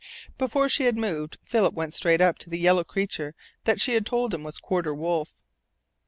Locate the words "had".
0.85-0.97, 3.93-4.03